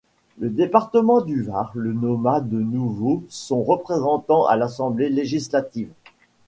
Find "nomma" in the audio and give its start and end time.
1.93-2.39